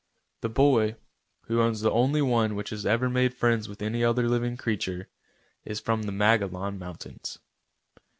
[0.41, 0.95] The boy,
[1.43, 5.09] who owns the only one which has ever made friends with any other living creature,
[5.63, 7.37] is from the Magollon mountains.